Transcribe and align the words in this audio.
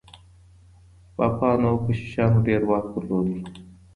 پاپانو 1.15 1.65
او 1.71 1.77
کشیشانو 1.85 2.39
ډېر 2.47 2.61
واک 2.69 2.85
درلود. 2.93 3.45